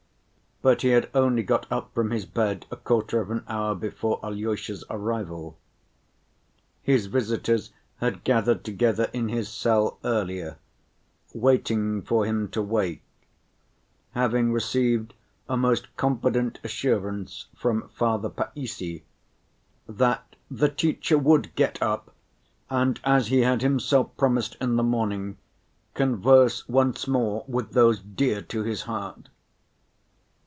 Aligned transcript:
But 0.63 0.83
he 0.83 0.89
had 0.89 1.09
only 1.15 1.41
got 1.41 1.65
up 1.71 1.91
from 1.91 2.11
his 2.11 2.27
bed 2.27 2.67
a 2.69 2.75
quarter 2.75 3.19
of 3.19 3.31
an 3.31 3.43
hour 3.47 3.73
before 3.73 4.19
Alyosha's 4.23 4.83
arrival; 4.91 5.57
his 6.83 7.07
visitors 7.07 7.73
had 7.97 8.23
gathered 8.23 8.63
together 8.63 9.09
in 9.11 9.27
his 9.29 9.49
cell 9.49 9.97
earlier, 10.03 10.59
waiting 11.33 12.03
for 12.03 12.25
him 12.27 12.47
to 12.49 12.61
wake, 12.61 13.01
having 14.11 14.53
received 14.53 15.15
a 15.49 15.57
most 15.57 15.97
confident 15.97 16.59
assurance 16.63 17.47
from 17.55 17.89
Father 17.89 18.29
Païssy 18.29 19.01
that 19.89 20.35
"the 20.51 20.69
teacher 20.69 21.17
would 21.17 21.55
get 21.55 21.81
up, 21.81 22.13
and 22.69 22.99
as 23.03 23.29
he 23.29 23.39
had 23.39 23.63
himself 23.63 24.15
promised 24.15 24.57
in 24.61 24.75
the 24.75 24.83
morning, 24.83 25.39
converse 25.95 26.69
once 26.69 27.07
more 27.07 27.43
with 27.47 27.71
those 27.71 27.99
dear 27.99 28.43
to 28.43 28.61
his 28.61 28.83
heart." 28.83 29.27